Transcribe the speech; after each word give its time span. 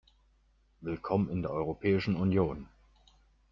Willkommen 0.79 1.29
in 1.29 1.43
der 1.43 1.51
Europäischen 1.51 2.15
Union! 2.15 2.67